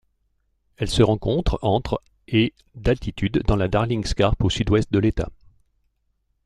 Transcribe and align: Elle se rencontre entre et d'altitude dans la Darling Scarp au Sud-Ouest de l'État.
Elle 0.77 0.89
se 0.89 1.03
rencontre 1.03 1.59
entre 1.61 2.01
et 2.27 2.55
d'altitude 2.73 3.43
dans 3.45 3.55
la 3.55 3.67
Darling 3.67 4.03
Scarp 4.03 4.43
au 4.43 4.49
Sud-Ouest 4.49 4.91
de 4.91 4.97
l'État. 4.97 5.29